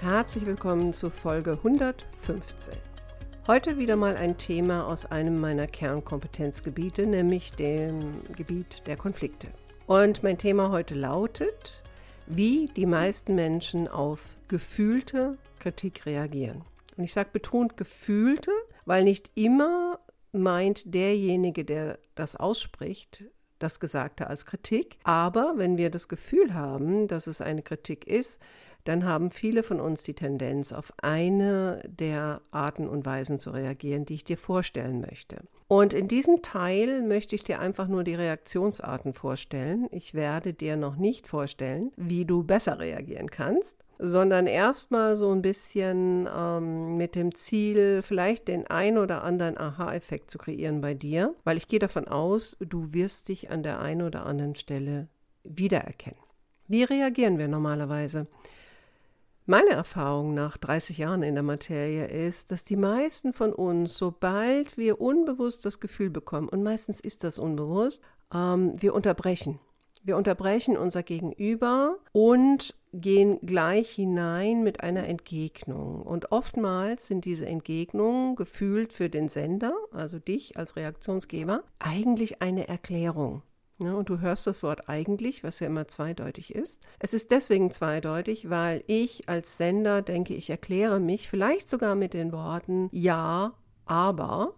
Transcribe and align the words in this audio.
Herzlich 0.00 0.46
willkommen 0.46 0.92
zu 0.92 1.10
Folge 1.10 1.54
115. 1.54 2.74
Heute 3.48 3.78
wieder 3.78 3.96
mal 3.96 4.16
ein 4.16 4.38
Thema 4.38 4.86
aus 4.86 5.06
einem 5.06 5.40
meiner 5.40 5.66
Kernkompetenzgebiete, 5.66 7.04
nämlich 7.04 7.54
dem 7.54 8.22
Gebiet 8.36 8.86
der 8.86 8.96
Konflikte. 8.96 9.48
Und 9.88 10.22
mein 10.22 10.38
Thema 10.38 10.70
heute 10.70 10.94
lautet, 10.94 11.82
wie 12.28 12.66
die 12.76 12.86
meisten 12.86 13.34
Menschen 13.34 13.88
auf 13.88 14.36
gefühlte 14.46 15.36
Kritik 15.58 16.06
reagieren. 16.06 16.62
Und 16.96 17.02
ich 17.02 17.12
sage 17.12 17.30
betont 17.32 17.76
gefühlte, 17.76 18.52
weil 18.84 19.02
nicht 19.02 19.32
immer 19.34 19.98
meint 20.30 20.94
derjenige, 20.94 21.64
der 21.64 21.98
das 22.14 22.36
ausspricht, 22.36 23.24
das 23.58 23.80
Gesagte 23.80 24.28
als 24.28 24.46
Kritik. 24.46 24.96
Aber 25.02 25.54
wenn 25.56 25.76
wir 25.76 25.90
das 25.90 26.06
Gefühl 26.06 26.54
haben, 26.54 27.08
dass 27.08 27.26
es 27.26 27.40
eine 27.40 27.62
Kritik 27.62 28.06
ist, 28.06 28.40
dann 28.88 29.04
haben 29.04 29.30
viele 29.30 29.62
von 29.62 29.80
uns 29.80 30.02
die 30.02 30.14
Tendenz, 30.14 30.72
auf 30.72 30.94
eine 31.02 31.80
der 31.86 32.40
Arten 32.50 32.88
und 32.88 33.04
Weisen 33.04 33.38
zu 33.38 33.50
reagieren, 33.50 34.06
die 34.06 34.14
ich 34.14 34.24
dir 34.24 34.38
vorstellen 34.38 35.02
möchte. 35.02 35.42
Und 35.66 35.92
in 35.92 36.08
diesem 36.08 36.40
Teil 36.40 37.02
möchte 37.02 37.36
ich 37.36 37.44
dir 37.44 37.60
einfach 37.60 37.86
nur 37.86 38.02
die 38.02 38.14
Reaktionsarten 38.14 39.12
vorstellen. 39.12 39.88
Ich 39.90 40.14
werde 40.14 40.54
dir 40.54 40.76
noch 40.76 40.96
nicht 40.96 41.26
vorstellen, 41.26 41.92
wie 41.96 42.24
du 42.24 42.44
besser 42.44 42.78
reagieren 42.78 43.30
kannst, 43.30 43.76
sondern 43.98 44.46
erstmal 44.46 45.16
so 45.16 45.32
ein 45.32 45.42
bisschen 45.42 46.26
ähm, 46.34 46.96
mit 46.96 47.14
dem 47.14 47.34
Ziel, 47.34 48.00
vielleicht 48.02 48.48
den 48.48 48.68
ein 48.68 48.96
oder 48.96 49.22
anderen 49.22 49.58
Aha-Effekt 49.58 50.30
zu 50.30 50.38
kreieren 50.38 50.80
bei 50.80 50.94
dir, 50.94 51.34
weil 51.44 51.58
ich 51.58 51.68
gehe 51.68 51.78
davon 51.78 52.08
aus, 52.08 52.56
du 52.60 52.94
wirst 52.94 53.28
dich 53.28 53.50
an 53.50 53.62
der 53.62 53.80
einen 53.80 54.00
oder 54.00 54.24
anderen 54.24 54.54
Stelle 54.54 55.08
wiedererkennen. 55.44 56.20
Wie 56.68 56.84
reagieren 56.84 57.36
wir 57.36 57.48
normalerweise? 57.48 58.26
Meine 59.50 59.70
Erfahrung 59.70 60.34
nach 60.34 60.58
30 60.58 60.98
Jahren 60.98 61.22
in 61.22 61.32
der 61.32 61.42
Materie 61.42 62.04
ist, 62.04 62.50
dass 62.50 62.64
die 62.64 62.76
meisten 62.76 63.32
von 63.32 63.54
uns, 63.54 63.96
sobald 63.96 64.76
wir 64.76 65.00
unbewusst 65.00 65.64
das 65.64 65.80
Gefühl 65.80 66.10
bekommen, 66.10 66.50
und 66.50 66.62
meistens 66.62 67.00
ist 67.00 67.24
das 67.24 67.38
unbewusst, 67.38 68.02
ähm, 68.30 68.74
wir 68.76 68.92
unterbrechen. 68.92 69.58
Wir 70.02 70.18
unterbrechen 70.18 70.76
unser 70.76 71.02
Gegenüber 71.02 71.96
und 72.12 72.74
gehen 72.92 73.38
gleich 73.40 73.88
hinein 73.88 74.62
mit 74.64 74.82
einer 74.82 75.08
Entgegnung. 75.08 76.02
Und 76.02 76.30
oftmals 76.30 77.06
sind 77.06 77.24
diese 77.24 77.46
Entgegnungen 77.46 78.36
gefühlt 78.36 78.92
für 78.92 79.08
den 79.08 79.30
Sender, 79.30 79.72
also 79.92 80.18
dich 80.18 80.58
als 80.58 80.76
Reaktionsgeber, 80.76 81.62
eigentlich 81.78 82.42
eine 82.42 82.68
Erklärung. 82.68 83.40
Ja, 83.80 83.94
und 83.94 84.08
du 84.08 84.18
hörst 84.18 84.46
das 84.46 84.62
Wort 84.64 84.88
eigentlich, 84.88 85.44
was 85.44 85.60
ja 85.60 85.68
immer 85.68 85.86
zweideutig 85.86 86.54
ist. 86.54 86.84
Es 86.98 87.14
ist 87.14 87.30
deswegen 87.30 87.70
zweideutig, 87.70 88.50
weil 88.50 88.82
ich 88.88 89.28
als 89.28 89.56
Sender 89.56 90.02
denke, 90.02 90.34
ich 90.34 90.50
erkläre 90.50 90.98
mich 90.98 91.28
vielleicht 91.28 91.68
sogar 91.68 91.94
mit 91.94 92.12
den 92.12 92.32
Worten 92.32 92.88
ja, 92.90 93.54
aber. 93.86 94.54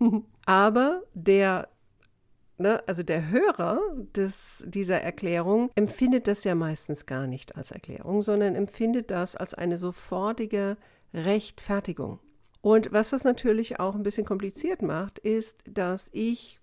aber 0.46 1.02
der 1.12 1.68
Ne, 2.56 2.86
also 2.86 3.02
der 3.02 3.30
Hörer 3.30 3.80
des, 4.14 4.64
dieser 4.68 5.00
Erklärung 5.00 5.70
empfindet 5.74 6.28
das 6.28 6.44
ja 6.44 6.54
meistens 6.54 7.04
gar 7.04 7.26
nicht 7.26 7.56
als 7.56 7.72
Erklärung, 7.72 8.22
sondern 8.22 8.54
empfindet 8.54 9.10
das 9.10 9.34
als 9.34 9.54
eine 9.54 9.76
sofortige 9.76 10.76
Rechtfertigung. 11.12 12.20
Und 12.60 12.92
was 12.92 13.10
das 13.10 13.24
natürlich 13.24 13.80
auch 13.80 13.96
ein 13.96 14.04
bisschen 14.04 14.24
kompliziert 14.24 14.82
macht, 14.82 15.18
ist, 15.18 15.64
dass 15.66 16.08
ich 16.12 16.60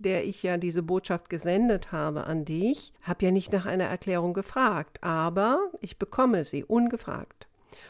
der 0.00 0.24
ich 0.24 0.42
ja 0.42 0.56
diese 0.56 0.82
Botschaft 0.82 1.28
gesendet 1.30 1.92
habe 1.92 2.24
an 2.24 2.44
dich, 2.44 2.92
habe 3.02 3.24
ja 3.24 3.30
nicht 3.30 3.52
nach 3.52 3.66
einer 3.66 3.84
Erklärung 3.84 4.34
gefragt, 4.34 5.02
aber 5.02 5.60
ich 5.80 5.98
bekomme 5.98 6.44
sie 6.44 6.64
ungefragt. 6.64 7.48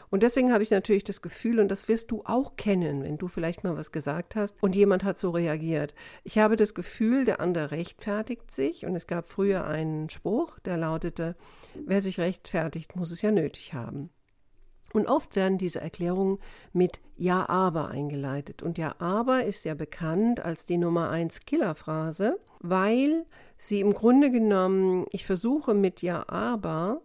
Und 0.09 0.23
deswegen 0.23 0.51
habe 0.51 0.63
ich 0.63 0.71
natürlich 0.71 1.03
das 1.03 1.21
Gefühl, 1.21 1.59
und 1.59 1.69
das 1.69 1.87
wirst 1.87 2.09
du 2.11 2.23
auch 2.25 2.55
kennen, 2.55 3.03
wenn 3.03 3.17
du 3.17 3.27
vielleicht 3.27 3.63
mal 3.63 3.77
was 3.77 3.91
gesagt 3.91 4.35
hast 4.35 4.55
und 4.61 4.75
jemand 4.75 5.03
hat 5.03 5.19
so 5.19 5.29
reagiert. 5.29 5.93
Ich 6.23 6.39
habe 6.39 6.57
das 6.57 6.73
Gefühl, 6.73 7.25
der 7.25 7.39
andere 7.39 7.71
rechtfertigt 7.71 8.49
sich. 8.49 8.85
Und 8.85 8.95
es 8.95 9.05
gab 9.05 9.29
früher 9.29 9.65
einen 9.65 10.09
Spruch, 10.09 10.57
der 10.59 10.77
lautete, 10.77 11.35
wer 11.85 12.01
sich 12.01 12.19
rechtfertigt, 12.19 12.95
muss 12.95 13.11
es 13.11 13.21
ja 13.21 13.31
nötig 13.31 13.73
haben. 13.73 14.09
Und 14.93 15.07
oft 15.07 15.35
werden 15.35 15.57
diese 15.57 15.81
Erklärungen 15.81 16.39
mit 16.73 16.99
Ja, 17.15 17.47
aber 17.49 17.89
eingeleitet. 17.89 18.63
Und 18.63 18.77
Ja, 18.77 18.95
aber 18.99 19.43
ist 19.43 19.65
ja 19.65 19.73
bekannt 19.75 20.39
als 20.39 20.65
die 20.65 20.77
Nummer 20.77 21.09
1 21.09 21.45
Killerphrase, 21.45 22.39
weil 22.59 23.25
sie 23.57 23.81
im 23.81 23.93
Grunde 23.93 24.31
genommen, 24.31 25.05
ich 25.11 25.25
versuche 25.25 25.73
mit 25.73 26.01
Ja, 26.01 26.27
aber 26.27 27.01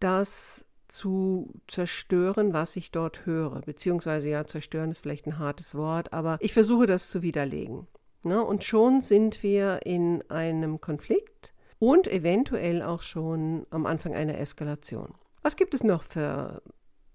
das 0.00 0.66
zu 0.88 1.48
zerstören, 1.66 2.52
was 2.52 2.76
ich 2.76 2.90
dort 2.90 3.26
höre. 3.26 3.60
Beziehungsweise 3.62 4.28
ja, 4.28 4.44
zerstören 4.44 4.90
ist 4.90 5.00
vielleicht 5.00 5.26
ein 5.26 5.38
hartes 5.38 5.74
Wort, 5.74 6.12
aber 6.12 6.36
ich 6.40 6.52
versuche 6.52 6.86
das 6.86 7.08
zu 7.08 7.22
widerlegen. 7.22 7.86
Ne? 8.22 8.42
Und 8.42 8.64
schon 8.64 9.00
sind 9.00 9.42
wir 9.42 9.80
in 9.84 10.22
einem 10.30 10.80
Konflikt 10.80 11.52
und 11.78 12.06
eventuell 12.06 12.82
auch 12.82 13.02
schon 13.02 13.66
am 13.70 13.86
Anfang 13.86 14.14
einer 14.14 14.38
Eskalation. 14.38 15.14
Was 15.44 15.56
gibt 15.56 15.74
es 15.74 15.84
noch 15.84 16.04
für 16.04 16.62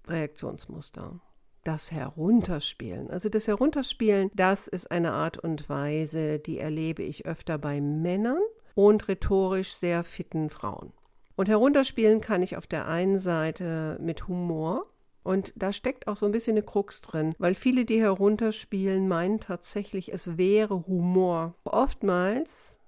Reaktionsmuster? 0.06 1.20
Das 1.64 1.90
Herunterspielen. 1.90 3.10
Also 3.10 3.28
das 3.28 3.48
Herunterspielen, 3.48 4.30
das 4.34 4.68
ist 4.68 4.92
eine 4.92 5.10
Art 5.10 5.38
und 5.38 5.68
Weise, 5.68 6.38
die 6.38 6.60
erlebe 6.60 7.02
ich 7.02 7.26
öfter 7.26 7.58
bei 7.58 7.80
Männern 7.80 8.38
und 8.76 9.08
rhetorisch 9.08 9.72
sehr 9.74 10.04
fitten 10.04 10.48
Frauen. 10.48 10.92
Und 11.34 11.48
herunterspielen 11.48 12.20
kann 12.20 12.40
ich 12.40 12.56
auf 12.56 12.68
der 12.68 12.86
einen 12.86 13.18
Seite 13.18 13.98
mit 14.00 14.28
Humor, 14.28 14.86
und 15.22 15.52
da 15.54 15.72
steckt 15.72 16.08
auch 16.08 16.16
so 16.16 16.24
ein 16.24 16.32
bisschen 16.32 16.54
eine 16.56 16.62
Krux 16.62 17.02
drin, 17.02 17.34
weil 17.38 17.54
viele, 17.54 17.84
die 17.84 18.00
herunterspielen, 18.00 19.06
meinen 19.06 19.38
tatsächlich, 19.38 20.12
es 20.12 20.38
wäre 20.38 20.86
Humor. 20.86 21.54
Oftmals 21.64 22.79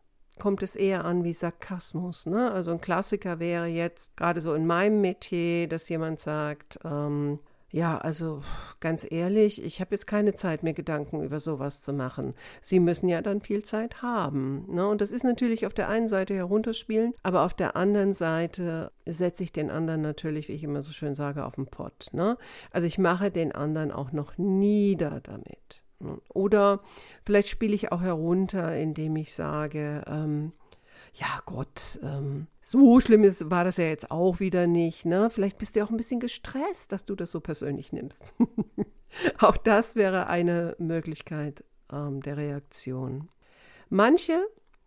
kommt 0.43 0.65
es 0.65 0.75
eher 0.75 1.05
an 1.05 1.23
wie 1.23 1.35
Sarkasmus. 1.35 2.27
Ne? 2.27 2.51
Also 2.51 2.73
ein 2.73 2.81
Klassiker 2.81 3.39
wäre 3.39 3.67
jetzt 3.67 4.17
gerade 4.17 4.41
so 4.41 4.55
in 4.55 4.67
meinem 4.67 5.01
Metier, 5.01 5.69
dass 5.69 5.89
jemand 5.89 6.19
sagt, 6.19 6.81
ähm, 6.85 7.39
ja, 7.71 7.97
also 7.99 8.43
ganz 8.81 9.07
ehrlich, 9.09 9.63
ich 9.63 9.81
habe 9.81 9.95
jetzt 9.95 10.09
keine 10.09 10.35
Zeit, 10.35 10.65
mir 10.65 10.75
Gedanken 10.75 11.23
über 11.23 11.39
sowas 11.39 11.81
zu 11.81 11.93
machen. 11.93 12.35
Sie 12.61 12.81
müssen 12.81 13.09
ja 13.09 13.23
dann 13.23 13.41
viel 13.41 13.63
Zeit 13.63 14.03
haben. 14.03 14.67
Ne? 14.69 14.85
Und 14.89 15.01
das 15.01 15.13
ist 15.13 15.23
natürlich 15.23 15.65
auf 15.65 15.75
der 15.75 15.89
einen 15.89 16.09
Seite 16.09 16.35
herunterspielen, 16.35 17.15
aber 17.23 17.43
auf 17.45 17.55
der 17.55 17.77
anderen 17.77 18.13
Seite 18.13 18.91
setze 19.07 19.45
ich 19.45 19.53
den 19.53 19.71
anderen 19.71 20.01
natürlich, 20.01 20.49
wie 20.49 20.55
ich 20.55 20.65
immer 20.65 20.83
so 20.83 20.91
schön 20.91 21.15
sage, 21.15 21.47
auf 21.47 21.55
den 21.55 21.69
Pott. 21.69 22.09
Ne? 22.11 22.37
Also 22.73 22.89
ich 22.89 22.99
mache 22.99 23.31
den 23.31 23.53
anderen 23.53 23.93
auch 23.93 24.11
noch 24.11 24.37
nieder 24.39 25.21
damit. 25.21 25.82
Oder 26.29 26.81
vielleicht 27.25 27.49
spiele 27.49 27.75
ich 27.75 27.93
auch 27.93 28.03
herunter, 28.03 28.77
indem 28.77 29.17
ich 29.17 29.33
sage, 29.35 30.03
ähm, 30.07 30.53
ja 31.15 31.41
Gott, 31.45 31.99
ähm, 32.03 32.47
so 32.63 33.01
schlimm 33.01 33.25
ist, 33.25 33.51
war 33.51 33.65
das 33.65 33.77
ja 33.77 33.85
jetzt 33.85 34.11
auch 34.11 34.41
wieder 34.41 34.67
nicht. 34.67 35.05
Ne? 35.05 35.31
Vielleicht 35.31 35.59
bist 35.59 35.77
du 35.77 35.85
auch 35.85 35.91
ein 35.91 35.97
bisschen 35.97 36.21
gestresst, 36.21 36.93
dass 36.93 37.05
du 37.05 37.15
das 37.15 37.31
so 37.31 37.41
persönlich 37.41 37.93
nimmst. 37.93 38.23
auch 39.39 39.57
das 39.57 39.95
wäre 39.95 40.27
eine 40.29 40.75
Möglichkeit 40.79 41.65
ähm, 41.93 42.23
der 42.23 42.37
Reaktion. 42.37 43.29
Manche 43.91 44.43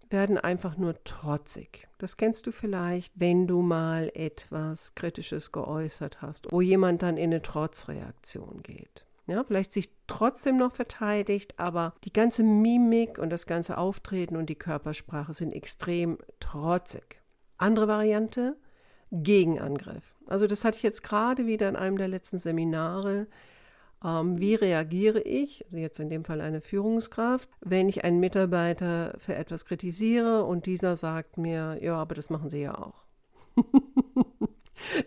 werden 0.10 0.38
einfach 0.38 0.78
nur 0.78 1.04
trotzig. 1.04 1.88
Das 1.98 2.18
kennst 2.18 2.48
du 2.48 2.52
vielleicht, 2.52 3.20
wenn 3.20 3.48
du 3.48 3.62
mal 3.62 4.12
etwas 4.14 4.96
Kritisches 4.96 5.52
geäußert 5.52 6.22
hast, 6.22 6.52
wo 6.52 6.62
jemand 6.62 7.02
dann 7.02 7.18
in 7.18 7.32
eine 7.32 7.42
Trotzreaktion 7.42 8.62
geht 8.64 9.06
ja, 9.28 9.44
vielleicht 9.44 9.72
sich 9.72 9.90
trotzdem 10.08 10.58
noch 10.58 10.74
verteidigt, 10.74 11.60
aber 11.60 11.94
die 12.04 12.14
ganze 12.14 12.44
Mimik 12.44 13.18
und 13.18 13.30
das 13.30 13.46
ganze 13.46 13.78
Auftreten 13.78 14.36
und 14.36 14.50
die 14.50 14.56
Körpersprache 14.56 15.34
sind 15.34 15.54
extrem 15.54 16.18
trotzig. 16.40 17.22
Andere 17.58 17.88
Variante, 17.88 18.58
Gegenangriff. 19.12 20.16
Also 20.28 20.48
das 20.48 20.64
hatte 20.66 20.78
ich 20.78 20.84
jetzt 20.84 21.04
gerade 21.04 21.46
wieder 21.46 21.70
in 21.70 21.76
einem 21.76 21.98
der 21.98 22.08
letzten 22.08 22.38
Seminare. 22.38 23.28
Ähm, 24.04 24.40
wie 24.40 24.56
reagiere 24.56 25.22
ich, 25.22 25.64
also 25.66 25.78
jetzt 25.78 26.00
in 26.00 26.10
dem 26.10 26.26
Fall 26.26 26.42
eine 26.42 26.62
Führungskraft, 26.62 27.50
wenn 27.62 27.90
ich 27.90 28.04
einen 28.04 28.20
Mitarbeiter 28.20 29.16
für 29.18 29.36
etwas 29.36 29.66
kritisiere 29.66 30.44
und 30.44 30.66
dieser 30.66 30.98
sagt 30.98 31.38
mir, 31.38 31.80
ja, 31.82 31.96
aber 31.96 32.16
das 32.16 32.30
machen 32.30 32.50
Sie 32.50 32.62
ja 32.62 32.78
auch. 32.78 33.06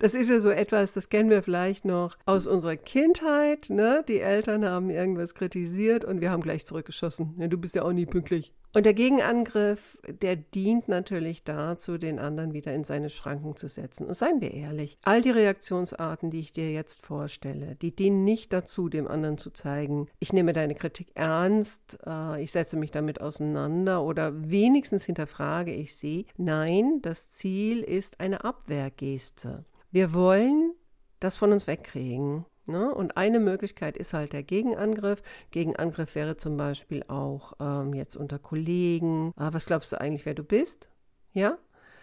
Das 0.00 0.14
ist 0.14 0.30
ja 0.30 0.40
so 0.40 0.50
etwas, 0.50 0.94
das 0.94 1.08
kennen 1.08 1.30
wir 1.30 1.42
vielleicht 1.42 1.84
noch 1.84 2.16
aus 2.26 2.46
unserer 2.46 2.76
Kindheit. 2.76 3.70
Ne? 3.70 4.04
Die 4.08 4.20
Eltern 4.20 4.64
haben 4.64 4.90
irgendwas 4.90 5.34
kritisiert 5.34 6.04
und 6.04 6.20
wir 6.20 6.30
haben 6.30 6.42
gleich 6.42 6.66
zurückgeschossen. 6.66 7.34
Ja, 7.38 7.48
du 7.48 7.58
bist 7.58 7.74
ja 7.74 7.82
auch 7.82 7.92
nie 7.92 8.06
pünktlich. 8.06 8.52
Und 8.74 8.84
der 8.84 8.94
Gegenangriff, 8.94 9.98
der 10.06 10.36
dient 10.36 10.88
natürlich 10.88 11.42
dazu, 11.42 11.96
den 11.96 12.18
anderen 12.18 12.52
wieder 12.52 12.74
in 12.74 12.84
seine 12.84 13.08
Schranken 13.08 13.56
zu 13.56 13.66
setzen. 13.66 14.06
Und 14.06 14.14
seien 14.14 14.40
wir 14.40 14.52
ehrlich, 14.52 14.98
all 15.02 15.22
die 15.22 15.30
Reaktionsarten, 15.30 16.30
die 16.30 16.40
ich 16.40 16.52
dir 16.52 16.70
jetzt 16.70 17.04
vorstelle, 17.04 17.76
die 17.76 17.94
dienen 17.94 18.24
nicht 18.24 18.52
dazu, 18.52 18.88
dem 18.88 19.08
anderen 19.08 19.38
zu 19.38 19.50
zeigen, 19.50 20.08
ich 20.18 20.32
nehme 20.32 20.52
deine 20.52 20.74
Kritik 20.74 21.08
ernst, 21.14 21.98
äh, 22.06 22.42
ich 22.42 22.52
setze 22.52 22.76
mich 22.76 22.90
damit 22.90 23.20
auseinander 23.20 24.04
oder 24.04 24.32
wenigstens 24.50 25.04
hinterfrage 25.04 25.72
ich 25.72 25.96
sie. 25.96 26.26
Nein, 26.36 27.00
das 27.00 27.30
Ziel 27.30 27.82
ist 27.82 28.20
eine 28.20 28.44
Abwehrgeste. 28.44 29.64
Wir 29.90 30.12
wollen 30.12 30.74
das 31.20 31.38
von 31.38 31.52
uns 31.52 31.66
wegkriegen. 31.66 32.44
Ne? 32.68 32.94
Und 32.94 33.16
eine 33.16 33.40
Möglichkeit 33.40 33.96
ist 33.96 34.14
halt 34.14 34.32
der 34.32 34.42
Gegenangriff. 34.42 35.22
Gegenangriff 35.50 36.14
wäre 36.14 36.36
zum 36.36 36.56
Beispiel 36.56 37.04
auch 37.08 37.54
ähm, 37.60 37.94
jetzt 37.94 38.16
unter 38.16 38.38
Kollegen. 38.38 39.32
Ah, 39.36 39.50
was 39.52 39.66
glaubst 39.66 39.92
du 39.92 40.00
eigentlich, 40.00 40.26
wer 40.26 40.34
du 40.34 40.44
bist? 40.44 40.88
Ja? 41.32 41.58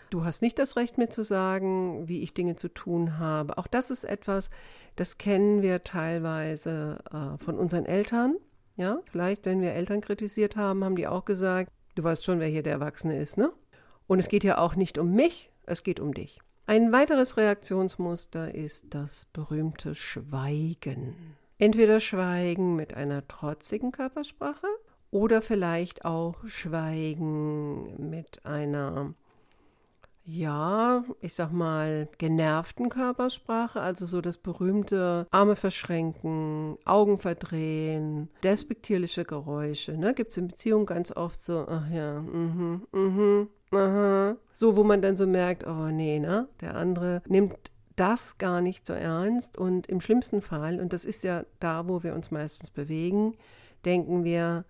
Du 0.09 0.23
hast 0.23 0.41
nicht 0.41 0.59
das 0.59 0.75
Recht, 0.75 0.97
mir 0.97 1.09
zu 1.09 1.23
sagen, 1.23 2.07
wie 2.07 2.21
ich 2.21 2.33
Dinge 2.33 2.55
zu 2.55 2.69
tun 2.69 3.17
habe. 3.17 3.57
Auch 3.57 3.67
das 3.67 3.91
ist 3.91 4.03
etwas, 4.03 4.49
das 4.95 5.17
kennen 5.17 5.61
wir 5.61 5.83
teilweise 5.83 6.99
äh, 7.11 7.43
von 7.43 7.57
unseren 7.57 7.85
Eltern. 7.85 8.37
Ja, 8.77 8.99
vielleicht, 9.09 9.45
wenn 9.45 9.61
wir 9.61 9.73
Eltern 9.73 10.01
kritisiert 10.01 10.57
haben, 10.57 10.83
haben 10.83 10.95
die 10.95 11.07
auch 11.07 11.25
gesagt, 11.25 11.71
du 11.95 12.03
weißt 12.03 12.23
schon, 12.23 12.39
wer 12.39 12.47
hier 12.47 12.63
der 12.63 12.73
Erwachsene 12.73 13.17
ist, 13.19 13.37
ne? 13.37 13.51
Und 14.07 14.19
es 14.19 14.29
geht 14.29 14.43
ja 14.43 14.57
auch 14.57 14.75
nicht 14.75 14.97
um 14.97 15.13
mich, 15.13 15.49
es 15.65 15.83
geht 15.83 15.99
um 15.99 16.13
dich. 16.13 16.39
Ein 16.67 16.91
weiteres 16.91 17.37
Reaktionsmuster 17.37 18.55
ist 18.55 18.95
das 18.95 19.25
berühmte 19.25 19.93
Schweigen. 19.93 21.15
Entweder 21.59 21.99
Schweigen 21.99 22.75
mit 22.75 22.95
einer 22.95 23.27
trotzigen 23.27 23.91
Körpersprache 23.91 24.65
oder 25.11 25.43
vielleicht 25.43 26.05
auch 26.05 26.35
Schweigen 26.47 28.09
mit 28.09 28.47
einer, 28.47 29.13
ja, 30.25 31.03
ich 31.21 31.33
sag 31.33 31.51
mal, 31.51 32.09
genervten 32.17 32.89
Körpersprache, 32.89 33.79
also 33.79 34.05
so 34.05 34.21
das 34.21 34.37
berühmte 34.37 35.27
Arme 35.29 35.55
verschränken, 35.55 36.77
Augen 36.83 37.19
verdrehen, 37.19 38.29
despektierliche 38.43 39.23
Geräusche. 39.23 39.97
Ne? 39.97 40.13
Gibt 40.13 40.31
es 40.31 40.37
in 40.37 40.47
Beziehungen 40.47 40.87
ganz 40.87 41.11
oft 41.11 41.43
so, 41.43 41.67
ach 41.67 41.89
ja, 41.91 42.21
mhm, 42.21 42.87
mhm, 42.91 43.49
Aha. 43.71 44.37
So, 44.53 44.75
wo 44.75 44.83
man 44.83 45.01
dann 45.01 45.15
so 45.15 45.27
merkt, 45.27 45.67
oh 45.67 45.89
nee, 45.89 46.19
ne? 46.19 46.47
Der 46.61 46.75
andere 46.75 47.21
nimmt 47.27 47.71
das 47.95 48.37
gar 48.37 48.61
nicht 48.61 48.85
so 48.85 48.93
ernst 48.93 49.57
und 49.57 49.87
im 49.87 50.01
schlimmsten 50.01 50.41
Fall, 50.41 50.79
und 50.79 50.93
das 50.93 51.05
ist 51.05 51.23
ja 51.23 51.45
da, 51.59 51.87
wo 51.87 52.03
wir 52.03 52.13
uns 52.13 52.31
meistens 52.31 52.69
bewegen, 52.69 53.33
denken 53.85 54.23
wir, 54.23 54.65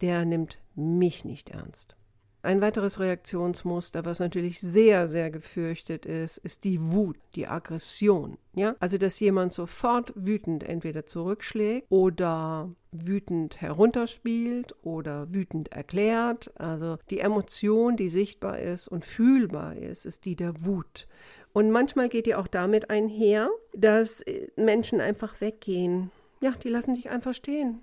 der 0.00 0.24
nimmt 0.24 0.60
mich 0.74 1.24
nicht 1.24 1.50
ernst. 1.50 1.96
Ein 2.44 2.60
weiteres 2.60 3.00
Reaktionsmuster, 3.00 4.04
was 4.04 4.18
natürlich 4.18 4.60
sehr, 4.60 5.08
sehr 5.08 5.30
gefürchtet 5.30 6.04
ist, 6.04 6.36
ist 6.36 6.64
die 6.64 6.78
Wut, 6.92 7.16
die 7.36 7.46
Aggression. 7.46 8.36
Ja? 8.52 8.76
Also, 8.80 8.98
dass 8.98 9.18
jemand 9.18 9.54
sofort 9.54 10.12
wütend 10.14 10.62
entweder 10.62 11.06
zurückschlägt 11.06 11.86
oder 11.88 12.70
wütend 12.92 13.62
herunterspielt 13.62 14.74
oder 14.82 15.32
wütend 15.32 15.72
erklärt. 15.72 16.52
Also 16.60 16.98
die 17.08 17.20
Emotion, 17.20 17.96
die 17.96 18.10
sichtbar 18.10 18.58
ist 18.58 18.88
und 18.88 19.06
fühlbar 19.06 19.76
ist, 19.76 20.04
ist 20.04 20.26
die 20.26 20.36
der 20.36 20.66
Wut. 20.66 21.08
Und 21.54 21.70
manchmal 21.70 22.10
geht 22.10 22.26
die 22.26 22.34
auch 22.34 22.46
damit 22.46 22.90
einher, 22.90 23.48
dass 23.72 24.22
Menschen 24.56 25.00
einfach 25.00 25.40
weggehen. 25.40 26.10
Ja, 26.42 26.50
die 26.62 26.68
lassen 26.68 26.94
dich 26.94 27.08
einfach 27.08 27.32
stehen. 27.32 27.80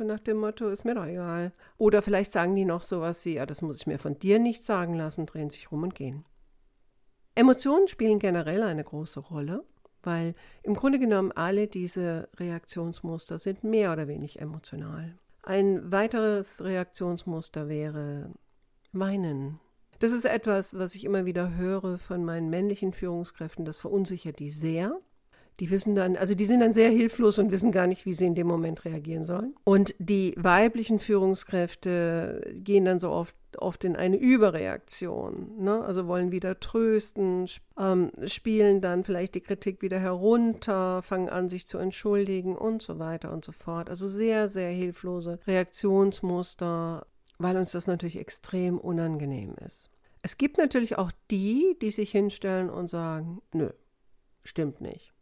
So 0.00 0.06
nach 0.06 0.20
dem 0.20 0.38
Motto, 0.38 0.70
ist 0.70 0.86
mir 0.86 0.94
doch 0.94 1.04
egal. 1.04 1.52
Oder 1.76 2.00
vielleicht 2.00 2.32
sagen 2.32 2.56
die 2.56 2.64
noch 2.64 2.82
sowas 2.82 3.26
wie, 3.26 3.34
ja, 3.34 3.44
das 3.44 3.60
muss 3.60 3.76
ich 3.76 3.86
mir 3.86 3.98
von 3.98 4.18
dir 4.18 4.38
nicht 4.38 4.64
sagen 4.64 4.94
lassen, 4.94 5.26
drehen 5.26 5.50
sich 5.50 5.70
rum 5.70 5.82
und 5.82 5.94
gehen. 5.94 6.24
Emotionen 7.34 7.86
spielen 7.86 8.18
generell 8.18 8.62
eine 8.62 8.82
große 8.82 9.20
Rolle, 9.20 9.62
weil 10.02 10.34
im 10.62 10.72
Grunde 10.72 10.98
genommen 10.98 11.32
alle 11.32 11.66
diese 11.66 12.30
Reaktionsmuster 12.38 13.38
sind 13.38 13.62
mehr 13.62 13.92
oder 13.92 14.08
weniger 14.08 14.40
emotional. 14.40 15.18
Ein 15.42 15.92
weiteres 15.92 16.64
Reaktionsmuster 16.64 17.68
wäre 17.68 18.30
Weinen. 18.92 19.60
Das 19.98 20.12
ist 20.12 20.24
etwas, 20.24 20.78
was 20.78 20.94
ich 20.94 21.04
immer 21.04 21.26
wieder 21.26 21.56
höre 21.56 21.98
von 21.98 22.24
meinen 22.24 22.48
männlichen 22.48 22.94
Führungskräften. 22.94 23.66
Das 23.66 23.78
verunsichert 23.78 24.38
die 24.38 24.48
sehr 24.48 24.98
die 25.60 25.70
wissen 25.70 25.94
dann, 25.94 26.16
also 26.16 26.34
die 26.34 26.46
sind 26.46 26.60
dann 26.60 26.72
sehr 26.72 26.90
hilflos 26.90 27.38
und 27.38 27.50
wissen 27.50 27.70
gar 27.70 27.86
nicht, 27.86 28.06
wie 28.06 28.14
sie 28.14 28.26
in 28.26 28.34
dem 28.34 28.46
Moment 28.46 28.84
reagieren 28.84 29.24
sollen. 29.24 29.54
Und 29.64 29.94
die 29.98 30.34
weiblichen 30.36 30.98
Führungskräfte 30.98 32.52
gehen 32.54 32.84
dann 32.84 32.98
so 32.98 33.10
oft 33.10 33.34
oft 33.58 33.82
in 33.82 33.96
eine 33.96 34.16
Überreaktion, 34.16 35.56
ne? 35.58 35.82
also 35.84 36.06
wollen 36.06 36.30
wieder 36.30 36.60
trösten, 36.60 37.44
sp 37.50 37.66
ähm, 37.80 38.12
spielen 38.26 38.80
dann 38.80 39.02
vielleicht 39.02 39.34
die 39.34 39.40
Kritik 39.40 39.82
wieder 39.82 39.98
herunter, 39.98 41.02
fangen 41.02 41.28
an, 41.28 41.48
sich 41.48 41.66
zu 41.66 41.78
entschuldigen 41.78 42.56
und 42.56 42.80
so 42.80 43.00
weiter 43.00 43.32
und 43.32 43.44
so 43.44 43.50
fort. 43.50 43.90
Also 43.90 44.06
sehr, 44.06 44.46
sehr 44.46 44.70
hilflose 44.70 45.40
Reaktionsmuster, 45.48 47.06
weil 47.38 47.56
uns 47.56 47.72
das 47.72 47.88
natürlich 47.88 48.18
extrem 48.18 48.78
unangenehm 48.78 49.56
ist. 49.66 49.90
Es 50.22 50.36
gibt 50.36 50.58
natürlich 50.58 50.96
auch 50.96 51.10
die, 51.30 51.76
die 51.82 51.90
sich 51.90 52.12
hinstellen 52.12 52.70
und 52.70 52.88
sagen, 52.88 53.42
nö, 53.52 53.70
stimmt 54.44 54.80
nicht. 54.80 55.12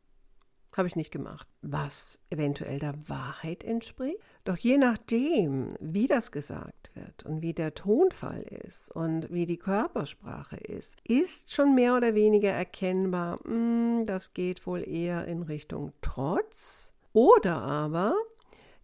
Habe 0.76 0.88
ich 0.88 0.97
nicht 0.97 1.11
gemacht. 1.11 1.47
Was 1.62 2.19
eventuell 2.31 2.79
der 2.79 2.94
Wahrheit 3.09 3.65
entspricht. 3.65 4.19
Doch 4.44 4.56
je 4.56 4.79
nachdem, 4.79 5.76
wie 5.81 6.06
das 6.06 6.31
gesagt 6.32 6.91
wird 6.94 7.25
und 7.25 7.43
wie 7.43 7.53
der 7.53 7.75
Tonfall 7.75 8.43
ist 8.43 8.94
und 8.94 9.32
wie 9.32 9.44
die 9.44 9.59
Körpersprache 9.59 10.56
ist, 10.56 10.97
ist 11.05 11.53
schon 11.53 11.75
mehr 11.75 11.97
oder 11.97 12.15
weniger 12.15 12.50
erkennbar, 12.50 13.41
hm, 13.44 14.05
das 14.06 14.35
geht 14.35 14.67
wohl 14.67 14.87
eher 14.88 15.26
in 15.26 15.43
Richtung 15.43 15.93
Trotz. 16.00 16.93
Oder 17.12 17.56
aber 17.56 18.14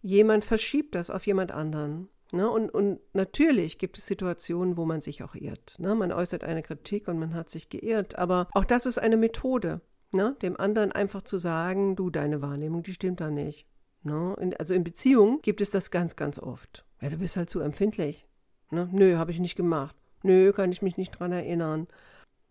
jemand 0.01 0.45
verschiebt 0.45 0.95
das 0.95 1.09
auf 1.09 1.25
jemand 1.25 1.51
anderen. 1.51 2.09
Ne? 2.31 2.49
Und, 2.49 2.69
und, 2.69 2.99
natürlich 3.13 3.77
gibt 3.77 3.97
es 3.97 4.05
Situationen, 4.05 4.77
wo 4.77 4.85
man 4.85 5.01
sich 5.01 5.23
auch 5.23 5.35
irrt. 5.35 5.75
Ne? 5.79 5.95
Man 5.95 6.11
äußert 6.11 6.43
eine 6.43 6.61
Kritik 6.61 7.07
und 7.07 7.17
man 7.17 7.33
hat 7.33 7.49
sich 7.49 7.69
geirrt. 7.69 8.15
Aber 8.17 8.47
auch 8.53 8.65
das 8.65 8.85
ist 8.85 8.97
eine 8.97 9.17
Methode. 9.17 9.81
Ne? 10.15 10.37
Dem 10.41 10.57
anderen 10.57 10.93
einfach 10.93 11.21
zu 11.21 11.37
sagen, 11.37 11.97
du, 11.97 12.09
deine 12.09 12.41
Wahrnehmung, 12.41 12.83
die 12.83 12.93
stimmt 12.93 13.19
da 13.19 13.29
nicht. 13.29 13.67
Ne? 14.01 14.33
In, 14.39 14.55
also 14.55 14.73
in 14.73 14.85
Beziehungen 14.85 15.41
gibt 15.41 15.59
es 15.59 15.71
das 15.71 15.91
ganz, 15.91 16.15
ganz 16.15 16.39
oft. 16.39 16.85
Ja, 17.01 17.09
du 17.09 17.17
bist 17.17 17.35
halt 17.35 17.49
zu 17.49 17.59
empfindlich. 17.59 18.25
Ne? 18.71 18.87
Nö, 18.93 19.17
habe 19.17 19.31
ich 19.31 19.41
nicht 19.41 19.57
gemacht. 19.57 19.93
Nö, 20.23 20.53
kann 20.53 20.71
ich 20.71 20.81
mich 20.81 20.95
nicht 20.95 21.11
dran 21.11 21.33
erinnern. 21.33 21.87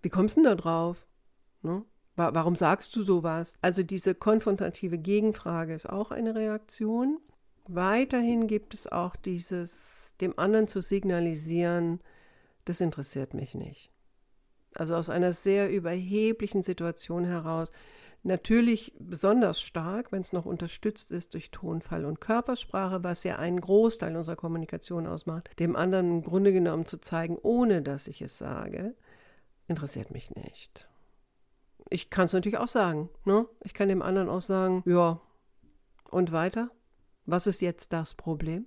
Wie 0.02 0.10
kommst 0.10 0.36
du 0.36 0.42
denn 0.42 0.50
da 0.50 0.54
drauf? 0.56 1.06
Ne? 1.62 1.82
Warum 2.16 2.54
sagst 2.54 2.94
du 2.96 3.02
sowas? 3.02 3.54
Also 3.62 3.82
diese 3.82 4.14
konfrontative 4.14 4.98
Gegenfrage 4.98 5.72
ist 5.72 5.88
auch 5.88 6.10
eine 6.10 6.34
Reaktion. 6.34 7.18
Weiterhin 7.66 8.46
gibt 8.46 8.74
es 8.74 8.86
auch 8.92 9.16
dieses, 9.16 10.16
dem 10.20 10.38
anderen 10.38 10.68
zu 10.68 10.82
signalisieren, 10.82 12.00
das 12.66 12.82
interessiert 12.82 13.32
mich 13.32 13.54
nicht. 13.54 13.90
Also 14.74 14.94
aus 14.94 15.10
einer 15.10 15.32
sehr 15.32 15.70
überheblichen 15.70 16.62
Situation 16.62 17.24
heraus. 17.24 17.72
Natürlich 18.22 18.94
besonders 18.98 19.60
stark, 19.60 20.10
wenn 20.10 20.22
es 20.22 20.32
noch 20.32 20.46
unterstützt 20.46 21.12
ist 21.12 21.34
durch 21.34 21.50
Tonfall 21.50 22.06
und 22.06 22.20
Körpersprache, 22.20 23.04
was 23.04 23.22
ja 23.22 23.36
einen 23.36 23.60
Großteil 23.60 24.16
unserer 24.16 24.36
Kommunikation 24.36 25.06
ausmacht, 25.06 25.50
dem 25.58 25.76
anderen 25.76 26.10
im 26.10 26.22
Grunde 26.22 26.52
genommen 26.52 26.86
zu 26.86 26.98
zeigen, 26.98 27.36
ohne 27.42 27.82
dass 27.82 28.08
ich 28.08 28.22
es 28.22 28.38
sage, 28.38 28.94
interessiert 29.68 30.10
mich 30.10 30.34
nicht. 30.34 30.88
Ich 31.90 32.08
kann 32.08 32.24
es 32.24 32.32
natürlich 32.32 32.58
auch 32.58 32.68
sagen. 32.68 33.10
Ne? 33.26 33.46
Ich 33.62 33.74
kann 33.74 33.88
dem 33.88 34.00
anderen 34.00 34.30
auch 34.30 34.40
sagen, 34.40 34.82
ja, 34.86 35.20
und 36.10 36.32
weiter? 36.32 36.70
Was 37.26 37.46
ist 37.46 37.60
jetzt 37.60 37.92
das 37.92 38.14
Problem? 38.14 38.66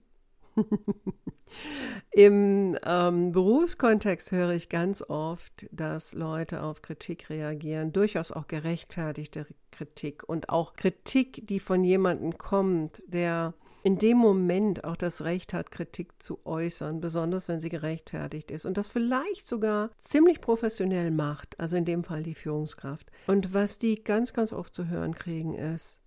Im 2.11 2.77
ähm, 2.83 3.31
Berufskontext 3.31 4.31
höre 4.31 4.51
ich 4.51 4.69
ganz 4.69 5.01
oft, 5.07 5.67
dass 5.71 6.13
Leute 6.13 6.63
auf 6.63 6.81
Kritik 6.81 7.29
reagieren, 7.29 7.93
durchaus 7.93 8.31
auch 8.31 8.47
gerechtfertigte 8.47 9.45
Kritik 9.71 10.27
und 10.27 10.49
auch 10.49 10.73
Kritik, 10.73 11.47
die 11.47 11.59
von 11.59 11.83
jemandem 11.83 12.37
kommt, 12.37 13.03
der 13.07 13.53
in 13.83 13.97
dem 13.97 14.17
Moment 14.17 14.83
auch 14.83 14.97
das 14.97 15.23
Recht 15.23 15.53
hat, 15.53 15.71
Kritik 15.71 16.21
zu 16.21 16.45
äußern, 16.45 16.99
besonders 16.99 17.47
wenn 17.47 17.59
sie 17.59 17.69
gerechtfertigt 17.69 18.51
ist 18.51 18.65
und 18.65 18.77
das 18.77 18.89
vielleicht 18.89 19.47
sogar 19.47 19.91
ziemlich 19.97 20.41
professionell 20.41 21.11
macht, 21.11 21.57
also 21.59 21.75
in 21.75 21.85
dem 21.85 22.03
Fall 22.03 22.23
die 22.23 22.35
Führungskraft. 22.35 23.09
Und 23.27 23.53
was 23.53 23.79
die 23.79 24.03
ganz, 24.03 24.33
ganz 24.33 24.51
oft 24.51 24.73
zu 24.73 24.87
hören 24.87 25.15
kriegen 25.15 25.53
ist, 25.53 26.01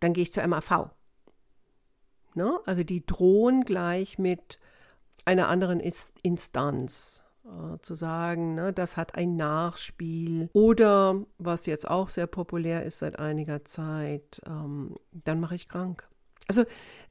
dann 0.00 0.12
gehe 0.12 0.24
ich 0.24 0.32
zur 0.32 0.46
MAV. 0.46 0.90
Ne? 2.34 2.58
Also 2.66 2.82
die 2.82 3.04
drohen 3.04 3.64
gleich 3.64 4.18
mit 4.18 4.58
einer 5.24 5.48
anderen 5.48 5.80
Instanz. 5.80 7.24
äh, 7.44 7.78
zu 7.80 7.94
sagen, 7.94 8.54
ne, 8.54 8.72
das 8.72 8.96
hat 8.96 9.16
ein 9.16 9.36
Nachspiel. 9.36 10.48
Oder 10.52 11.24
was 11.38 11.66
jetzt 11.66 11.88
auch 11.90 12.08
sehr 12.08 12.26
populär 12.26 12.84
ist 12.84 13.00
seit 13.00 13.18
einiger 13.18 13.64
Zeit, 13.64 14.40
ähm, 14.46 14.96
dann 15.10 15.40
mache 15.40 15.56
ich 15.56 15.68
krank. 15.68 16.08
Also 16.48 16.64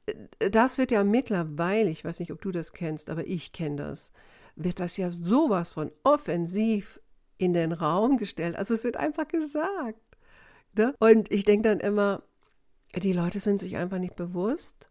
äh, 0.06 0.50
das 0.50 0.78
wird 0.78 0.90
ja 0.90 1.04
mittlerweile, 1.04 1.90
ich 1.90 2.04
weiß 2.04 2.20
nicht, 2.20 2.32
ob 2.32 2.40
du 2.40 2.50
das 2.50 2.72
kennst, 2.72 3.10
aber 3.10 3.26
ich 3.26 3.52
kenne 3.52 3.76
das, 3.76 4.12
wird 4.56 4.80
das 4.80 4.96
ja 4.96 5.10
sowas 5.10 5.72
von 5.72 5.92
offensiv 6.02 7.00
in 7.38 7.52
den 7.52 7.72
Raum 7.72 8.16
gestellt. 8.16 8.56
Also 8.56 8.74
es 8.74 8.84
wird 8.84 8.96
einfach 8.96 9.28
gesagt. 9.28 10.00
Ne? 10.74 10.94
Und 10.98 11.30
ich 11.30 11.44
denke 11.44 11.68
dann 11.68 11.80
immer, 11.80 12.22
die 12.94 13.12
Leute 13.12 13.40
sind 13.40 13.58
sich 13.58 13.76
einfach 13.76 13.98
nicht 13.98 14.16
bewusst, 14.16 14.88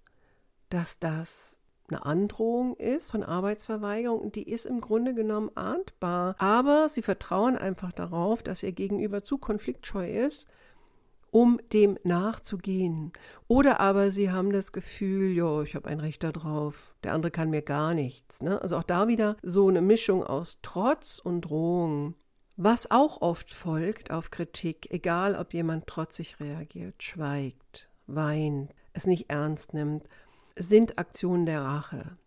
dass 0.73 0.99
das 0.99 1.59
eine 1.89 2.05
Androhung 2.05 2.75
ist 2.77 3.11
von 3.11 3.23
Arbeitsverweigerung 3.23 4.31
die 4.31 4.49
ist 4.49 4.65
im 4.65 4.81
Grunde 4.81 5.13
genommen 5.13 5.51
ahndbar. 5.55 6.35
Aber 6.39 6.87
sie 6.89 7.01
vertrauen 7.01 7.57
einfach 7.57 7.91
darauf, 7.91 8.43
dass 8.43 8.63
ihr 8.63 8.71
Gegenüber 8.71 9.23
zu 9.23 9.37
konfliktscheu 9.37 10.09
ist, 10.09 10.47
um 11.31 11.59
dem 11.73 11.97
nachzugehen. 12.03 13.11
Oder 13.47 13.79
aber 13.79 14.11
sie 14.11 14.31
haben 14.31 14.51
das 14.51 14.71
Gefühl, 14.71 15.35
ja, 15.35 15.61
ich 15.61 15.75
habe 15.75 15.89
ein 15.89 15.99
Recht 15.99 16.23
darauf, 16.23 16.93
der 17.03 17.13
andere 17.13 17.31
kann 17.31 17.49
mir 17.49 17.61
gar 17.61 17.93
nichts. 17.93 18.41
Ne? 18.41 18.61
Also 18.61 18.77
auch 18.77 18.83
da 18.83 19.07
wieder 19.07 19.37
so 19.41 19.67
eine 19.67 19.81
Mischung 19.81 20.23
aus 20.23 20.59
Trotz 20.61 21.19
und 21.19 21.41
Drohung. 21.41 22.15
Was 22.57 22.91
auch 22.91 23.21
oft 23.21 23.51
folgt 23.51 24.11
auf 24.11 24.29
Kritik, 24.29 24.91
egal 24.91 25.35
ob 25.35 25.53
jemand 25.53 25.87
trotzig 25.87 26.39
reagiert, 26.39 27.01
schweigt, 27.01 27.89
weint, 28.07 28.73
es 28.93 29.07
nicht 29.07 29.29
ernst 29.29 29.73
nimmt, 29.73 30.03
sind 30.55 30.98
Aktionen 30.98 31.46
der 31.46 31.62
Rache. 31.62 32.17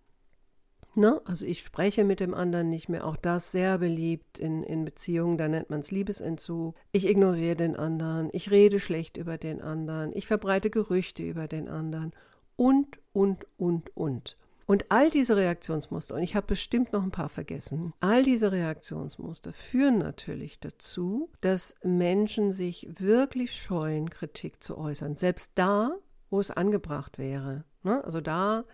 Ne? 0.96 1.20
Also 1.24 1.44
ich 1.44 1.60
spreche 1.60 2.04
mit 2.04 2.20
dem 2.20 2.34
anderen 2.34 2.70
nicht 2.70 2.88
mehr, 2.88 3.06
auch 3.06 3.16
das 3.16 3.50
sehr 3.50 3.78
beliebt 3.78 4.38
in, 4.38 4.62
in 4.62 4.84
Beziehungen, 4.84 5.38
da 5.38 5.48
nennt 5.48 5.70
man 5.70 5.80
es 5.80 5.90
Liebesentzug. 5.90 6.76
Ich 6.92 7.06
ignoriere 7.06 7.56
den 7.56 7.74
anderen, 7.76 8.28
ich 8.32 8.50
rede 8.50 8.78
schlecht 8.78 9.16
über 9.16 9.36
den 9.36 9.60
anderen, 9.60 10.12
ich 10.14 10.26
verbreite 10.26 10.70
Gerüchte 10.70 11.24
über 11.24 11.48
den 11.48 11.68
anderen 11.68 12.12
und, 12.56 12.98
und, 13.12 13.46
und, 13.56 13.96
und. 13.96 14.36
Und 14.66 14.90
all 14.90 15.10
diese 15.10 15.36
Reaktionsmuster, 15.36 16.14
und 16.14 16.22
ich 16.22 16.36
habe 16.36 16.46
bestimmt 16.46 16.92
noch 16.92 17.02
ein 17.02 17.10
paar 17.10 17.28
vergessen, 17.28 17.92
all 18.00 18.22
diese 18.22 18.50
Reaktionsmuster 18.50 19.52
führen 19.52 19.98
natürlich 19.98 20.58
dazu, 20.58 21.28
dass 21.42 21.74
Menschen 21.82 22.50
sich 22.50 22.88
wirklich 22.98 23.54
scheuen, 23.54 24.08
Kritik 24.08 24.62
zu 24.62 24.78
äußern. 24.78 25.16
Selbst 25.16 25.52
da, 25.56 25.94
wo 26.34 26.40
es 26.40 26.50
angebracht 26.50 27.16
wäre. 27.16 27.62
Ne? 27.84 28.02
Also 28.04 28.20
da, 28.20 28.64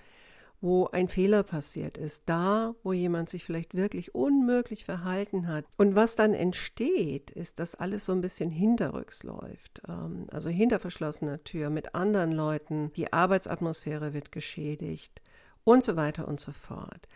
wo 0.63 0.87
ein 0.87 1.09
Fehler 1.09 1.43
passiert 1.43 1.99
ist, 1.99 2.23
da, 2.25 2.75
wo 2.83 2.95
jemand 2.95 3.29
sich 3.29 3.45
vielleicht 3.45 3.75
wirklich 3.75 4.15
unmöglich 4.15 4.87
verhalten 4.87 5.47
hat. 5.47 5.67
Und 5.77 5.95
was 5.95 6.17
dann 6.17 6.33
entsteht, 6.33 7.31
ist, 7.31 7.59
dass 7.59 7.75
alles 7.75 8.07
so 8.07 8.13
ein 8.13 8.23
bisschen 8.23 8.49
hinterrücks 8.49 9.25
läuft. 9.25 9.83
Ähm, 9.87 10.27
also 10.31 10.49
hinter 10.49 10.79
verschlossener 10.79 11.45
Tür 11.45 11.69
mit 11.69 11.95
anderen 11.95 12.33
Leuten, 12.33 12.93
die 12.97 13.13
Arbeitsatmosphäre 13.13 14.15
wird 14.15 14.33
geschädigt 14.33 15.21
und 15.63 15.85
so 15.85 15.97
weiter 15.97 16.27
und 16.29 16.41
so 16.41 16.53
fort. 16.53 17.09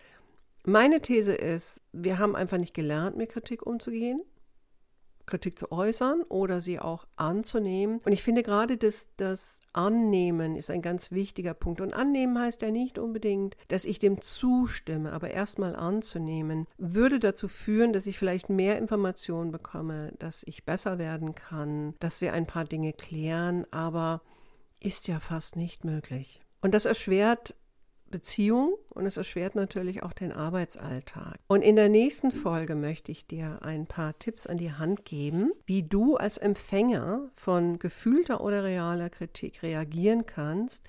Meine 0.65 1.01
These 1.01 1.33
ist, 1.33 1.81
wir 1.93 2.19
haben 2.19 2.37
einfach 2.37 2.59
nicht 2.59 2.75
gelernt, 2.75 3.17
mit 3.17 3.31
Kritik 3.31 3.65
umzugehen. 3.67 4.23
Kritik 5.27 5.59
zu 5.59 5.73
äußern 5.73 6.23
oder 6.29 6.61
sie 6.61 6.79
auch 6.79 7.07
anzunehmen. 7.17 8.01
Und 8.05 8.13
ich 8.13 8.23
finde 8.23 8.43
gerade 8.43 8.77
das, 8.77 9.09
das 9.17 9.61
Annehmen 9.73 10.57
ist 10.57 10.71
ein 10.71 10.83
ganz 10.83 11.13
wichtiger 11.13 11.55
Punkt. 11.55 11.81
Und 11.81 11.95
annehmen 11.95 12.39
heißt 12.39 12.63
ja 12.63 12.71
nicht 12.71 12.99
unbedingt, 12.99 13.57
dass 13.69 13.85
ich 13.85 13.99
dem 13.99 14.21
zustimme, 14.21 15.13
aber 15.13 15.31
erstmal 15.31 15.77
anzunehmen, 15.77 16.67
würde 16.79 17.21
dazu 17.21 17.49
führen, 17.49 17.93
dass 17.93 18.07
ich 18.07 18.19
vielleicht 18.19 18.51
mehr 18.51 18.79
Informationen 18.79 19.51
bekomme, 19.51 20.13
dass 20.19 20.43
ich 20.45 20.65
besser 20.65 20.99
werden 20.99 21.35
kann, 21.35 21.95
dass 22.01 22.21
wir 22.21 22.33
ein 22.33 22.47
paar 22.47 22.65
Dinge 22.65 22.93
klären, 22.93 23.67
aber 23.71 24.23
ist 24.81 25.09
ja 25.09 25.21
fast 25.21 25.57
nicht 25.57 25.85
möglich. 25.85 26.41
Und 26.61 26.75
das 26.75 26.85
erschwert 26.85 27.55
Beziehung 28.15 28.77
und 28.91 29.07
es 29.07 29.17
erschwert 29.17 29.57
natürlich 29.57 30.05
auch 30.05 30.13
den 30.13 30.31
Arbeitsalltag. 30.31 31.41
Und 31.49 31.63
in 31.63 31.75
der 31.75 31.89
nächsten 31.89 32.31
Folge 32.31 32.77
möchte 32.77 33.11
ich 33.11 33.27
dir 33.27 33.59
ein 33.63 33.87
paar 33.87 34.17
Tipps 34.21 34.47
an 34.47 34.57
die 34.57 34.71
Hand 34.71 35.05
geben, 35.05 35.51
wie 35.67 35.83
du 35.83 36.15
als 36.17 36.39
Empfänger 36.39 37.29
von 37.35 37.81
gefühlter 37.81 38.41
oder 38.41 38.63
realer 38.63 39.11
Kritik 39.11 39.65
reagieren 39.65 40.27
kannst, 40.27 40.89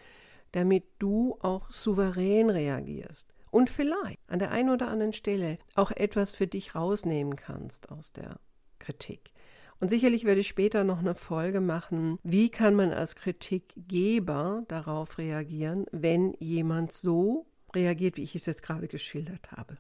damit 0.52 0.84
du 1.00 1.36
auch 1.42 1.72
souverän 1.72 2.52
reagierst 2.52 3.34
und 3.50 3.72
vielleicht 3.72 4.20
an 4.28 4.38
der 4.38 4.52
einen 4.52 4.70
oder 4.70 4.88
anderen 4.90 5.14
Stelle 5.14 5.58
auch 5.74 5.90
etwas 5.90 6.36
für 6.36 6.46
dich 6.46 6.76
rausnehmen 6.76 7.36
kannst 7.36 7.90
aus 7.90 8.14
der 8.14 8.36
Kritik. 8.78 9.32
Und 9.80 9.90
sicherlich 9.90 10.24
werde 10.24 10.42
ich 10.42 10.48
später 10.48 10.84
noch 10.84 11.00
eine 11.00 11.16
Folge 11.16 11.62
machen, 11.62 12.18
wie 12.24 12.50
kann 12.50 12.76
man 12.76 12.92
als 12.92 13.16
Kritikgeber 13.16 14.64
darauf 14.68 15.18
reagieren, 15.18 15.86
wenn 15.92 16.34
jemand 16.40 16.92
so 16.92 17.46
reagiert, 17.76 18.18
wie 18.18 18.24
ich 18.24 18.36
es 18.36 18.46
jetzt 18.46 18.64
gerade 18.64 18.88
geschildert 18.88 19.52
habe. 19.52 19.78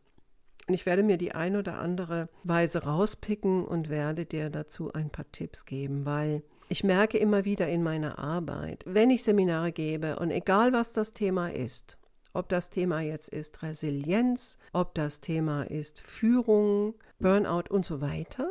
Und 0.67 0.73
ich 0.73 0.85
werde 0.85 1.03
mir 1.03 1.17
die 1.17 1.31
ein 1.31 1.55
oder 1.55 1.77
andere 1.79 2.27
Weise 2.43 2.83
rauspicken 2.83 3.63
und 3.63 3.89
werde 3.89 4.25
dir 4.25 4.49
dazu 4.49 4.91
ein 4.93 5.09
paar 5.09 5.31
Tipps 5.31 5.65
geben, 5.65 6.05
weil 6.05 6.43
ich 6.67 6.83
merke 6.83 7.19
immer 7.19 7.45
wieder 7.45 7.67
in 7.67 7.83
meiner 7.83 8.17
Arbeit, 8.17 8.83
wenn 8.87 9.11
ich 9.11 9.23
Seminare 9.23 9.71
gebe 9.71 10.17
und 10.17 10.31
egal 10.31 10.73
was 10.73 10.91
das 10.91 11.13
Thema 11.13 11.49
ist, 11.49 11.97
ob 12.33 12.49
das 12.49 12.71
Thema 12.71 13.01
jetzt 13.01 13.29
ist 13.29 13.61
Resilienz, 13.61 14.57
ob 14.73 14.95
das 14.95 15.21
Thema 15.21 15.63
ist 15.63 16.01
Führung, 16.01 16.95
Burnout 17.19 17.69
und 17.69 17.85
so 17.85 18.01
weiter, 18.01 18.49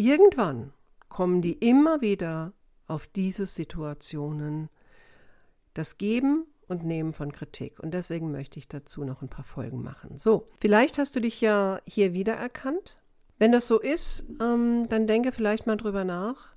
Irgendwann 0.00 0.72
kommen 1.10 1.42
die 1.42 1.52
immer 1.52 2.00
wieder 2.00 2.54
auf 2.86 3.06
diese 3.06 3.44
Situationen, 3.44 4.70
das 5.74 5.98
Geben 5.98 6.46
und 6.68 6.84
Nehmen 6.84 7.12
von 7.12 7.32
Kritik. 7.32 7.78
Und 7.80 7.92
deswegen 7.92 8.32
möchte 8.32 8.58
ich 8.58 8.66
dazu 8.66 9.04
noch 9.04 9.20
ein 9.20 9.28
paar 9.28 9.44
Folgen 9.44 9.82
machen. 9.82 10.16
So, 10.16 10.48
vielleicht 10.58 10.96
hast 10.96 11.16
du 11.16 11.20
dich 11.20 11.42
ja 11.42 11.82
hier 11.84 12.14
wiedererkannt. 12.14 12.98
Wenn 13.38 13.52
das 13.52 13.66
so 13.66 13.78
ist, 13.78 14.24
ähm, 14.40 14.86
dann 14.88 15.06
denke 15.06 15.32
vielleicht 15.32 15.66
mal 15.66 15.76
drüber 15.76 16.04
nach, 16.04 16.48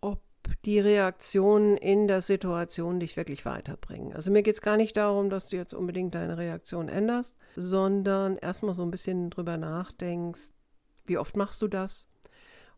ob 0.00 0.22
die 0.64 0.80
Reaktionen 0.80 1.76
in 1.76 2.08
der 2.08 2.22
Situation 2.22 3.00
dich 3.00 3.18
wirklich 3.18 3.44
weiterbringen. 3.44 4.14
Also 4.14 4.30
mir 4.30 4.42
geht 4.42 4.54
es 4.54 4.62
gar 4.62 4.78
nicht 4.78 4.96
darum, 4.96 5.28
dass 5.28 5.50
du 5.50 5.56
jetzt 5.56 5.74
unbedingt 5.74 6.14
deine 6.14 6.38
Reaktion 6.38 6.88
änderst, 6.88 7.36
sondern 7.54 8.38
erstmal 8.38 8.72
so 8.72 8.80
ein 8.80 8.90
bisschen 8.90 9.28
drüber 9.28 9.58
nachdenkst, 9.58 10.52
wie 11.04 11.18
oft 11.18 11.36
machst 11.36 11.60
du 11.60 11.68
das? 11.68 12.08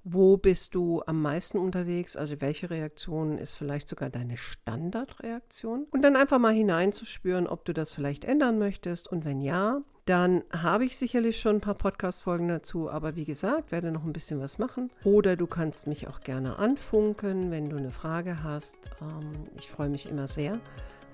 Wo 0.04 0.36
bist 0.36 0.74
du 0.74 1.02
am 1.06 1.22
meisten 1.22 1.58
unterwegs? 1.58 2.14
Also 2.16 2.40
welche 2.40 2.68
Reaktion 2.68 3.38
ist 3.38 3.54
vielleicht 3.54 3.88
sogar 3.88 4.10
deine 4.10 4.36
Standardreaktion? 4.36 5.86
Und 5.90 6.04
dann 6.04 6.16
einfach 6.16 6.38
mal 6.38 6.52
hineinzuspüren, 6.52 7.46
ob 7.46 7.64
du 7.64 7.72
das 7.72 7.94
vielleicht 7.94 8.26
ändern 8.26 8.58
möchtest. 8.58 9.08
Und 9.10 9.24
wenn 9.24 9.40
ja, 9.40 9.80
dann 10.04 10.44
habe 10.52 10.84
ich 10.84 10.98
sicherlich 10.98 11.40
schon 11.40 11.56
ein 11.56 11.60
paar 11.62 11.74
Podcast-Folgen 11.74 12.48
dazu. 12.48 12.90
Aber 12.90 13.16
wie 13.16 13.24
gesagt, 13.24 13.72
werde 13.72 13.90
noch 13.90 14.04
ein 14.04 14.12
bisschen 14.12 14.40
was 14.40 14.58
machen. 14.58 14.90
Oder 15.04 15.36
du 15.36 15.46
kannst 15.46 15.86
mich 15.86 16.06
auch 16.06 16.20
gerne 16.20 16.58
anfunken, 16.58 17.50
wenn 17.50 17.70
du 17.70 17.78
eine 17.78 17.90
Frage 17.90 18.42
hast. 18.42 18.76
Ähm, 19.00 19.48
ich 19.56 19.70
freue 19.70 19.88
mich 19.88 20.06
immer 20.08 20.28
sehr 20.28 20.60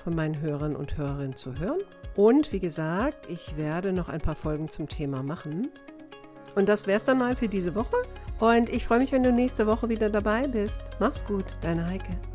von 0.03 0.17
meinen 0.17 0.41
Hörern 0.41 0.75
und 0.75 0.97
Hörerinnen 0.97 1.37
zu 1.37 1.59
hören. 1.59 1.81
Und 2.17 2.53
wie 2.53 2.61
gesagt, 2.61 3.31
ich 3.31 3.57
werde 3.57 3.93
noch 3.93 4.09
ein 4.09 4.21
paar 4.21 4.35
Folgen 4.35 4.69
zum 4.69 4.89
Thema 4.89 5.23
machen. 5.23 5.69
Und 6.55 6.69
das 6.69 6.87
wäre 6.87 6.97
es 6.97 7.05
dann 7.05 7.19
mal 7.19 7.37
für 7.37 7.49
diese 7.49 7.75
Woche. 7.75 7.97
Und 8.39 8.69
ich 8.71 8.87
freue 8.87 9.01
mich, 9.01 9.13
wenn 9.13 9.23
du 9.23 9.33
nächste 9.33 9.67
Woche 9.67 9.89
wieder 9.89 10.11
dabei 10.11 10.47
bist. 10.47 10.83
Mach's 10.99 11.25
gut, 11.25 11.45
deine 11.61 11.87
Heike. 11.87 12.30